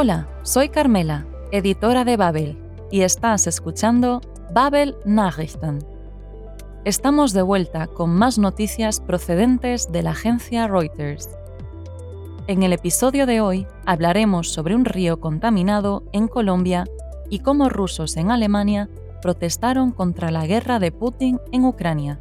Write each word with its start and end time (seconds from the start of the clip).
Hola, 0.00 0.28
soy 0.44 0.68
Carmela, 0.68 1.26
editora 1.50 2.04
de 2.04 2.16
Babel, 2.16 2.56
y 2.88 3.00
estás 3.00 3.48
escuchando 3.48 4.20
Babel 4.54 4.94
Nachrichten. 5.04 5.80
Estamos 6.84 7.32
de 7.32 7.42
vuelta 7.42 7.88
con 7.88 8.10
más 8.10 8.38
noticias 8.38 9.00
procedentes 9.00 9.90
de 9.90 10.04
la 10.04 10.12
agencia 10.12 10.68
Reuters. 10.68 11.28
En 12.46 12.62
el 12.62 12.72
episodio 12.74 13.26
de 13.26 13.40
hoy 13.40 13.66
hablaremos 13.86 14.52
sobre 14.52 14.76
un 14.76 14.84
río 14.84 15.18
contaminado 15.18 16.04
en 16.12 16.28
Colombia 16.28 16.84
y 17.28 17.40
cómo 17.40 17.68
rusos 17.68 18.16
en 18.16 18.30
Alemania 18.30 18.88
protestaron 19.20 19.90
contra 19.90 20.30
la 20.30 20.46
guerra 20.46 20.78
de 20.78 20.92
Putin 20.92 21.40
en 21.50 21.64
Ucrania. 21.64 22.20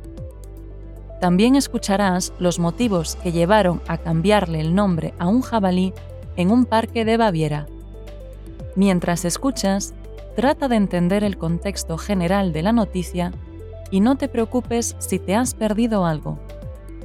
También 1.22 1.56
escucharás 1.56 2.34
los 2.40 2.58
motivos 2.58 3.18
que 3.18 3.32
llevaron 3.32 3.84
a 3.88 4.00
cambiarle 4.00 4.62
el 4.62 4.74
nombre 4.74 5.14
a 5.20 5.28
un 5.28 5.44
jabalí 5.44 5.94
en 6.38 6.52
un 6.52 6.66
parque 6.66 7.04
de 7.04 7.18
Baviera. 7.18 7.68
Mientras 8.76 9.26
escuchas, 9.26 9.94
trata 10.36 10.68
de 10.68 10.76
entender 10.76 11.24
el 11.24 11.38
contexto 11.38 11.98
general 11.98 12.54
de 12.54 12.62
la 12.62 12.72
noticia 12.72 13.34
y 13.92 14.00
no 14.00 14.16
te 14.16 14.30
preocupes 14.30 14.96
si 15.00 15.20
te 15.20 15.36
has 15.36 15.56
perdido 15.56 16.06
algo. 16.06 16.40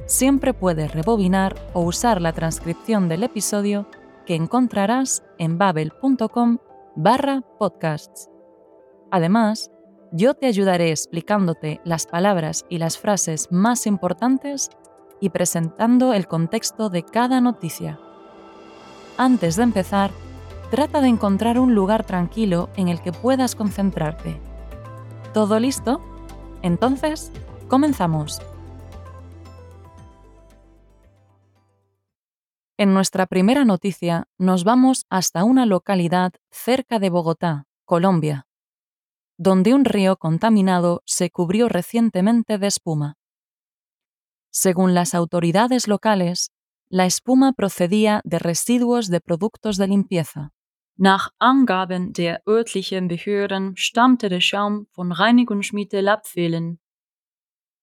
Siempre 0.05 0.53
puedes 0.53 0.93
rebobinar 0.93 1.55
o 1.73 1.81
usar 1.81 2.21
la 2.21 2.33
transcripción 2.33 3.09
del 3.09 3.23
episodio 3.23 3.87
que 4.25 4.35
encontrarás 4.35 5.23
en 5.37 5.57
babel.com 5.57 6.59
barra 6.95 7.41
podcasts. 7.57 8.29
Además, 9.11 9.71
yo 10.11 10.35
te 10.35 10.45
ayudaré 10.45 10.91
explicándote 10.91 11.81
las 11.83 12.05
palabras 12.05 12.65
y 12.69 12.77
las 12.77 12.99
frases 12.99 13.47
más 13.51 13.87
importantes 13.87 14.69
y 15.19 15.29
presentando 15.29 16.13
el 16.13 16.27
contexto 16.27 16.89
de 16.89 17.03
cada 17.03 17.41
noticia. 17.41 17.99
Antes 19.17 19.55
de 19.55 19.63
empezar, 19.63 20.11
trata 20.71 20.99
de 20.99 21.07
encontrar 21.07 21.59
un 21.59 21.75
lugar 21.75 22.03
tranquilo 22.03 22.69
en 22.75 22.87
el 22.87 23.01
que 23.01 23.11
puedas 23.11 23.55
concentrarte. 23.55 24.39
¿Todo 25.33 25.59
listo? 25.59 26.01
Entonces, 26.63 27.31
comenzamos. 27.67 28.41
En 32.77 32.93
nuestra 32.93 33.27
primera 33.27 33.65
noticia 33.65 34.27
nos 34.39 34.63
vamos 34.63 35.05
hasta 35.09 35.43
una 35.43 35.65
localidad 35.67 36.33
cerca 36.51 36.97
de 36.97 37.11
Bogotá, 37.11 37.65
Colombia, 37.85 38.47
donde 39.37 39.73
un 39.73 39.85
río 39.85 40.17
contaminado 40.17 41.03
se 41.05 41.29
cubrió 41.29 41.69
recientemente 41.69 42.57
de 42.57 42.67
espuma. 42.67 43.15
Según 44.49 44.93
las 44.93 45.15
autoridades 45.15 45.87
locales, 45.87 46.51
la 46.93 47.07
espuma 47.07 47.53
procedía 47.53 48.21
de 48.23 48.37
residuos 48.37 49.07
de 49.07 49.19
productos 49.19 49.77
de 49.77 49.87
limpieza. 49.87 50.51
Nach 50.95 51.31
Angaben 51.39 52.13
der 52.13 52.43
örtlichen 52.45 53.07
Behörden 53.07 53.75
stammte 53.75 54.29
der 54.29 54.41
Schaum 54.41 54.85
von 54.93 55.11
Reinigungsmittelabfällen. 55.11 56.79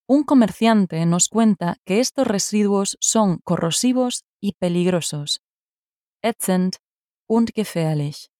Un 0.06 0.22
comerciante 0.22 1.05
nos 1.06 1.27
cuenta 1.28 1.77
que 1.84 1.98
estos 1.98 2.25
residuos 2.25 2.97
son 3.00 3.39
corrosivos 3.42 4.22
y 4.41 4.52
peligrosos, 4.52 5.41
ätzend 6.22 6.77
und 7.27 7.50
gefährlich. 7.52 8.30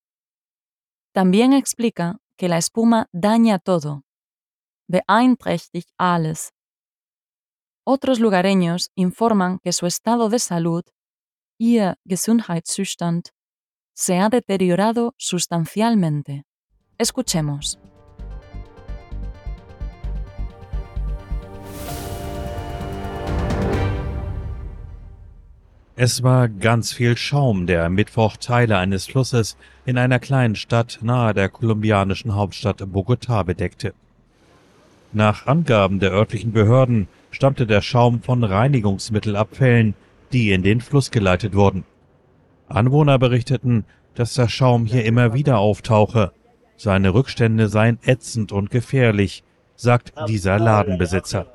También 1.12 1.53
explica 1.53 2.21
que 2.37 2.49
la 2.49 2.59
espuma 2.59 3.09
daña 3.11 3.59
todo, 3.59 4.05
beeinträchtigt 4.87 5.91
alles. 5.99 6.53
Otros 7.84 8.20
lugareños 8.20 8.91
informan 8.95 9.59
que 9.59 9.73
su 9.73 9.86
estado 9.86 10.28
de 10.28 10.39
salud, 10.39 10.84
ihr 11.59 11.97
Gesundheitszustand, 12.05 13.31
se 13.94 14.19
ha 14.19 14.28
deteriorado 14.28 15.15
sustancialmente. 15.16 16.44
Escuchemos. 16.99 17.78
Es 25.97 26.22
war 26.22 26.49
ganz 26.49 26.93
viel 26.93 27.16
Schaum, 27.16 27.66
der 27.66 27.84
am 27.84 27.94
Mittwoch 27.94 28.37
Teile 28.37 28.78
eines 28.78 29.06
Flusses 29.06 29.56
in 29.84 29.99
einer 29.99 30.19
kleinen 30.19 30.56
Stadt 30.56 30.99
nahe 31.03 31.34
der 31.34 31.49
kolumbianischen 31.49 32.34
Hauptstadt 32.34 32.81
Bogotá 32.82 33.43
bedeckte. 33.43 33.93
Nach 35.12 35.47
Angaben 35.47 35.99
der 35.99 36.12
örtlichen 36.12 36.53
Behörden 36.53 37.09
stammte 37.31 37.67
der 37.67 37.81
Schaum 37.81 38.23
von 38.23 38.45
Reinigungsmittelabfällen, 38.45 39.95
die 40.33 40.53
in 40.53 40.63
den 40.63 40.81
Fluss 40.81 41.11
geleitet 41.11 41.55
wurden. 41.55 41.85
Anwohner 42.69 43.19
berichteten, 43.19 43.85
dass 44.15 44.35
der 44.35 44.49
Schaum 44.49 44.87
hier 44.87 45.05
immer 45.05 45.35
wieder 45.35 45.59
auftauche. 45.59 46.33
Seine 46.77 47.15
Rückstände 47.15 47.69
seien 47.69 47.99
ätzend 48.05 48.53
und 48.53 48.71
gefährlich, 48.71 49.45
sagt 49.77 50.13
dieser 50.29 50.59
Ladenbesitzer. 50.59 51.47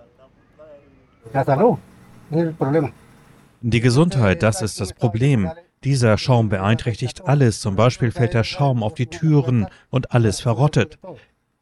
Die 3.61 3.81
Gesundheit, 3.81 4.43
das 4.43 4.61
ist 4.61 4.79
das 4.79 4.93
Problem. 4.93 5.51
Dieser 5.83 6.17
Schaum 6.17 6.49
beeinträchtigt 6.49 7.27
alles, 7.27 7.61
zum 7.61 7.75
Beispiel 7.75 8.11
fällt 8.11 8.33
der 8.33 8.43
Schaum 8.43 8.83
auf 8.83 8.93
die 8.93 9.07
Türen 9.07 9.67
und 9.89 10.11
alles 10.11 10.41
verrottet. 10.41 10.97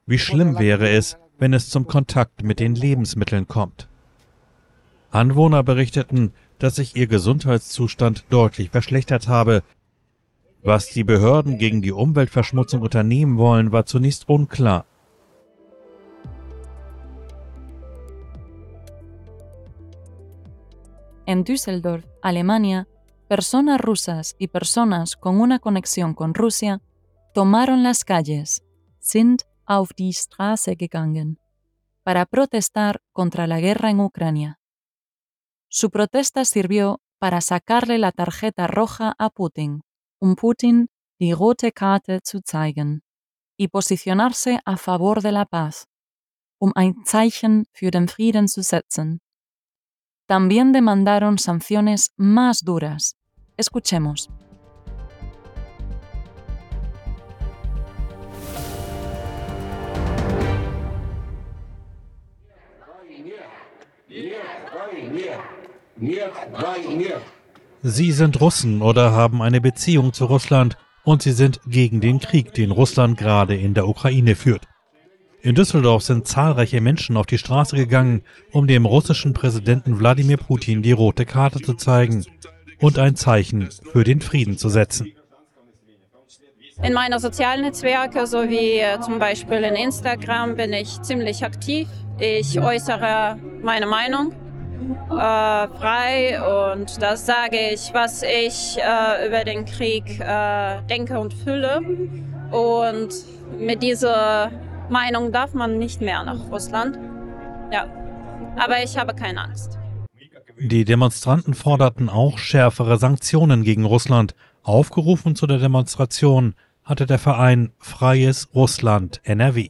Wie 0.06 0.20
schlimm 0.20 0.60
wäre 0.60 0.90
es, 0.90 1.18
wenn 1.40 1.54
es 1.54 1.70
zum 1.70 1.88
Kontakt 1.88 2.44
mit 2.44 2.60
den 2.60 2.76
Lebensmitteln 2.76 3.48
kommt. 3.48 3.90
Anwohner 5.14 5.62
berichteten, 5.62 6.34
dass 6.58 6.76
sich 6.76 6.96
ihr 6.96 7.06
Gesundheitszustand 7.06 8.26
deutlich 8.30 8.72
verschlechtert 8.72 9.28
habe. 9.28 9.62
Was 10.64 10.88
die 10.90 11.04
Behörden 11.04 11.60
gegen 11.60 11.84
die 11.84 11.92
Umweltverschmutzung 11.92 12.82
unternehmen 12.82 13.38
wollen, 13.38 13.72
war 13.72 13.86
zunächst 13.86 14.28
unklar. 14.28 14.86
En 21.26 21.44
Düsseldorf, 21.44 22.04
Alemania, 22.22 22.88
personas 23.28 23.80
rusas 23.82 24.36
y 24.40 24.48
personas 24.48 25.16
con 25.16 25.40
una 25.40 25.60
conexión 25.60 26.16
con 26.16 26.34
Rusia 26.34 26.82
tomaron 27.34 27.84
las 27.84 28.04
calles, 28.04 28.64
sind 29.00 29.46
auf 29.66 29.94
die 29.94 30.14
Straße 30.14 30.76
gegangen, 30.76 31.38
para 32.04 32.26
protestar 32.26 33.00
contra 33.14 33.48
la 33.48 33.60
guerra 33.60 33.90
en 33.90 34.00
Ucrania. 34.00 34.63
Su 35.76 35.90
protesta 35.90 36.46
sirvió 36.46 37.02
para 37.18 37.42
sacarle 37.42 37.98
la 37.98 38.12
tarjeta 38.12 38.68
roja 38.68 39.16
a 39.18 39.32
Putin, 39.32 39.82
um 40.22 40.36
Putin 40.36 40.88
die 41.20 41.34
rote 41.34 41.72
Karte 41.72 42.20
zu 42.22 42.42
zeigen, 42.46 43.02
y 43.58 43.70
posicionarse 43.70 44.60
a 44.66 44.78
favor 44.78 45.24
de 45.24 45.32
la 45.32 45.46
paz, 45.46 45.88
um 46.60 46.74
ein 46.76 47.04
Zeichen 47.06 47.66
für 47.74 47.90
den 47.90 48.08
Frieden 48.08 48.48
zu 48.48 48.62
setzen. 48.62 49.22
También 50.28 50.74
demandaron 50.74 51.40
sanciones 51.40 52.12
más 52.18 52.60
duras. 52.64 53.16
Escuchemos. 53.58 54.30
Sie 67.82 68.12
sind 68.12 68.42
Russen 68.42 68.82
oder 68.82 69.12
haben 69.12 69.42
eine 69.42 69.62
Beziehung 69.62 70.14
zu 70.14 70.26
Russland 70.26 70.78
und 71.04 71.22
sie 71.22 71.32
sind 71.32 71.60
gegen 71.68 72.02
den 72.02 72.20
Krieg, 72.20 72.54
den 72.54 72.72
Russland 72.72 73.18
gerade 73.18 73.56
in 73.56 73.74
der 73.74 73.88
Ukraine 73.88 74.36
führt. 74.36 74.68
In 75.42 75.56
Düsseldorf 75.56 76.04
sind 76.04 76.26
zahlreiche 76.26 76.80
Menschen 76.80 77.18
auf 77.18 77.26
die 77.26 77.38
Straße 77.38 77.76
gegangen, 77.76 78.24
um 78.52 78.68
dem 78.68 78.86
russischen 78.86 79.34
Präsidenten 79.34 80.00
Wladimir 80.00 80.38
Putin 80.38 80.82
die 80.82 80.94
rote 80.94 81.26
Karte 81.26 81.60
zu 81.60 81.74
zeigen 81.74 82.26
und 82.80 82.98
ein 82.98 83.16
Zeichen 83.16 83.70
für 83.92 84.06
den 84.06 84.22
Frieden 84.22 84.58
zu 84.58 84.70
setzen. 84.70 85.12
In 86.82 86.94
meiner 86.94 87.20
sozialen 87.20 87.62
Netzwerke 87.62 88.26
sowie 88.26 88.80
äh, 88.80 89.00
zum 89.02 89.20
Beispiel 89.20 89.64
in 89.64 89.76
Instagram 89.76 90.56
bin 90.56 90.74
ich 90.74 91.02
ziemlich 91.02 91.46
aktiv. 91.46 91.88
Ich 92.20 92.60
äußere 92.60 93.38
meine 93.62 93.86
Meinung 93.86 94.34
äh, 95.10 95.68
frei 95.78 96.72
und 96.72 97.02
das 97.02 97.26
sage 97.26 97.58
ich, 97.74 97.94
was 97.94 98.24
ich 98.24 98.78
äh, 98.78 99.28
über 99.28 99.44
den 99.44 99.66
Krieg 99.66 100.20
äh, 100.20 100.82
denke 100.90 101.20
und 101.20 101.34
fühle. 101.34 101.82
Und 102.52 103.10
mit 103.58 103.82
dieser 103.82 104.52
Meinung 104.90 105.32
darf 105.32 105.54
man 105.54 105.78
nicht 105.78 106.02
mehr 106.02 106.24
nach 106.24 106.52
Russland. 106.52 107.00
Ja, 107.72 107.88
aber 108.58 108.84
ich 108.84 108.98
habe 108.98 109.14
keine 109.16 109.42
Angst. 109.42 109.80
Die 110.60 110.86
Demonstranten 110.86 111.54
forderten 111.56 112.10
auch 112.10 112.38
schärfere 112.38 112.98
Sanktionen 112.98 113.64
gegen 113.64 113.86
Russland. 113.86 114.36
Aufgerufen 114.62 115.36
zu 115.36 115.48
der 115.48 115.58
Demonstration 115.58 116.54
hatte 116.84 117.06
der 117.06 117.20
Verein 117.20 117.72
Freies 117.80 118.50
Russland 118.54 119.22
NRW. 119.24 119.70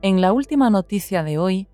En 0.00 0.20
la 0.20 0.32
última 0.32 0.70
noticia 0.70 1.24
de 1.24 1.38
hoy, 1.38 1.68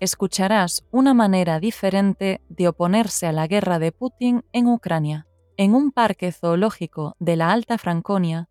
escucharás 0.00 0.86
una 0.90 1.14
manera 1.14 1.60
diferente 1.60 2.42
de 2.50 2.68
oponerse 2.68 3.26
a 3.26 3.32
la 3.32 3.46
guerra 3.46 3.78
de 3.78 3.90
Putin 3.90 4.44
en 4.52 4.66
Ucrania. 4.66 5.26
En 5.56 5.74
un 5.74 5.90
parque 5.90 6.30
zoológico 6.30 7.16
de 7.20 7.36
la 7.36 7.52
Alta 7.52 7.78
Franconia, 7.78 8.50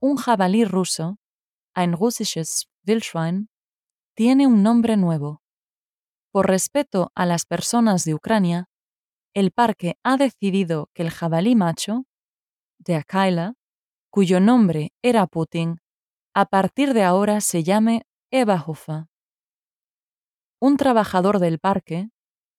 un 0.00 0.16
jabalí 0.16 0.64
ruso, 0.64 1.18
ein 1.76 1.92
russisches 1.92 2.68
Wildschwein, 2.84 3.48
tiene 4.14 4.48
un 4.48 4.64
nombre 4.64 4.96
nuevo. 4.96 5.40
Por 6.32 6.48
respeto 6.48 7.12
a 7.14 7.26
las 7.26 7.46
personas 7.46 8.04
de 8.04 8.14
Ucrania, 8.14 8.68
el 9.34 9.52
parque 9.52 9.98
ha 10.02 10.16
decidido 10.16 10.90
que 10.94 11.02
el 11.02 11.10
jabalí 11.10 11.54
macho, 11.54 12.06
de 12.78 12.96
Akaila, 12.96 13.54
cuyo 14.10 14.40
nombre 14.40 14.92
era 15.00 15.28
Putin, 15.28 15.80
a 16.34 16.46
partir 16.46 16.92
de 16.92 17.04
ahora 17.04 17.40
se 17.40 17.62
llame 17.62 18.04
Eberhofer. 18.36 19.06
Un 20.60 20.76
trabajador 20.76 21.38
del 21.38 21.60
parque, 21.60 22.08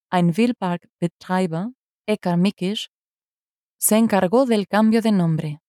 ein 0.10 0.31
Wildparkbetreiber, 0.38 1.74
Eckhard 2.07 2.39
Mikisch, 2.39 2.88
se 3.77 3.98
encargó 3.98 4.45
del 4.45 4.69
cambio 4.69 5.01
de 5.01 5.12
nombre, 5.12 5.60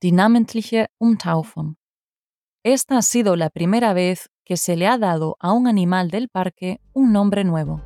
die 0.00 0.12
namentliche 0.12 0.90
Umtaufung. 1.00 1.74
Esta 2.62 2.98
ha 2.98 3.02
sido 3.02 3.34
la 3.34 3.50
primera 3.50 3.94
vez 3.94 4.30
que 4.44 4.56
se 4.56 4.76
le 4.76 4.86
ha 4.86 4.96
dado 4.96 5.36
a 5.40 5.50
un 5.50 5.66
animal 5.66 6.08
del 6.08 6.28
parque 6.28 6.78
un 6.92 7.10
nombre 7.10 7.42
nuevo. 7.42 7.80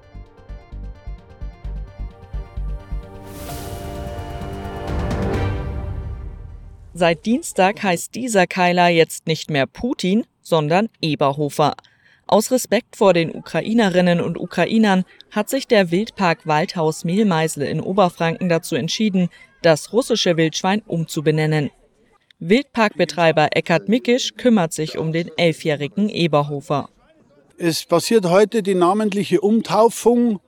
Seit 6.93 7.25
Dienstag 7.25 7.83
heißt 7.83 8.15
dieser 8.15 8.47
Keiler 8.47 8.89
jetzt 8.89 9.27
nicht 9.27 9.51
mehr 9.51 9.67
Putin, 9.67 10.27
sondern 10.43 10.89
Eberhofer. 11.01 11.75
Aus 12.27 12.51
Respekt 12.51 12.97
vor 12.97 13.13
den 13.13 13.35
Ukrainerinnen 13.35 14.21
und 14.21 14.39
Ukrainern 14.39 15.05
hat 15.31 15.49
sich 15.49 15.67
der 15.67 15.91
Wildpark 15.91 16.47
Waldhaus 16.47 17.05
Mehlmeisel 17.05 17.65
in 17.65 17.81
Oberfranken 17.81 18.49
dazu 18.49 18.75
entschieden, 18.75 19.29
das 19.63 19.93
russische 19.93 20.37
Wildschwein 20.37 20.83
umzubenennen. 20.87 21.71
Wildparkbetreiber 22.39 23.49
Eckhard 23.53 23.89
Mickisch 23.89 24.35
kümmert 24.37 24.73
sich 24.73 24.99
um 24.99 25.13
den 25.13 25.31
elfjährigen 25.37 26.09
Eberhofer. 26.09 26.89
Es 27.57 27.85
passiert 27.85 28.25
heute 28.25 28.63
die 28.63 28.75
namentliche 28.75 29.41
Umtaufung 29.41 30.41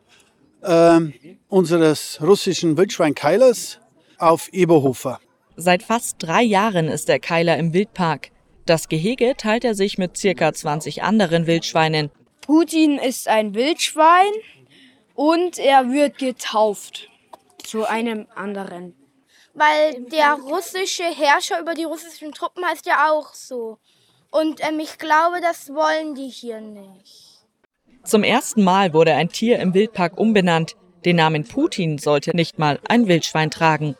äh, 0.62 1.00
unseres 1.48 2.18
russischen 2.20 2.76
Wildschweinkeilers 2.76 3.78
auf 4.18 4.48
Eberhofer. 4.52 5.20
Seit 5.56 5.84
fast 5.84 6.16
drei 6.18 6.42
Jahren 6.42 6.88
ist 6.88 7.08
der 7.08 7.20
Keiler 7.20 7.58
im 7.58 7.72
Wildpark. 7.72 8.30
Das 8.66 8.88
Gehege 8.88 9.34
teilt 9.36 9.64
er 9.64 9.74
sich 9.74 9.98
mit 9.98 10.16
circa 10.16 10.52
20 10.52 11.02
anderen 11.02 11.46
Wildschweinen. 11.46 12.10
Putin 12.40 12.98
ist 12.98 13.28
ein 13.28 13.54
Wildschwein 13.54 14.32
und 15.14 15.58
er 15.58 15.90
wird 15.90 16.18
getauft 16.18 17.10
zu 17.62 17.84
einem 17.84 18.26
anderen. 18.34 18.94
Weil 19.52 20.04
der 20.10 20.34
russische 20.34 21.04
Herrscher 21.04 21.60
über 21.60 21.74
die 21.74 21.84
russischen 21.84 22.32
Truppen 22.32 22.64
heißt 22.64 22.86
ja 22.86 23.10
auch 23.10 23.34
so. 23.34 23.78
Und 24.30 24.66
ähm, 24.66 24.80
ich 24.80 24.98
glaube, 24.98 25.40
das 25.40 25.68
wollen 25.68 26.14
die 26.14 26.28
hier 26.28 26.60
nicht. 26.60 27.38
Zum 28.02 28.24
ersten 28.24 28.64
Mal 28.64 28.92
wurde 28.92 29.14
ein 29.14 29.28
Tier 29.28 29.58
im 29.60 29.74
Wildpark 29.74 30.18
umbenannt. 30.18 30.74
Den 31.04 31.16
Namen 31.16 31.44
Putin 31.44 31.98
sollte 31.98 32.34
nicht 32.34 32.58
mal 32.58 32.80
ein 32.88 33.06
Wildschwein 33.06 33.50
tragen. 33.50 33.94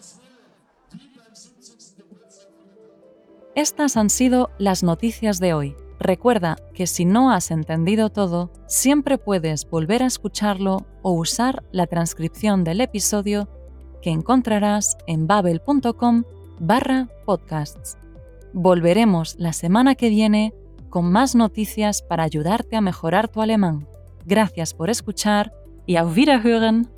Estas 3.55 3.97
han 3.97 4.11
sido 4.11 4.51
las 4.59 4.83
noticias 4.83 5.39
de 5.39 5.55
hoy. 5.55 5.77
Recuerda 6.01 6.57
que 6.75 6.89
si 6.89 7.05
no 7.05 7.31
has 7.31 7.53
entendido 7.53 8.11
todo, 8.11 8.51
siempre 8.67 9.17
puedes 9.17 9.71
volver 9.71 10.03
a 10.03 10.07
escucharlo 10.07 10.85
o 11.03 11.13
usar 11.13 11.63
la 11.71 11.87
transcripción 11.87 12.65
del 12.65 12.81
episodio 12.81 13.49
que 14.03 14.11
encontrarás 14.11 14.97
en 15.07 15.29
babel.com 15.29 16.25
barra 16.59 17.09
podcasts. 17.25 17.97
Volveremos 18.53 19.37
la 19.39 19.53
semana 19.53 19.95
que 19.95 20.09
viene 20.09 20.53
con 20.91 21.13
más 21.13 21.37
noticias 21.37 22.03
para 22.03 22.25
ayudarte 22.25 22.75
a 22.75 22.81
mejorar 22.81 23.29
tu 23.29 23.41
alemán. 23.41 23.87
Gracias 24.27 24.75
por 24.75 24.91
escuchar 24.91 25.53
y 25.87 25.95
auf 25.97 26.17
Wiederhören! 26.17 26.89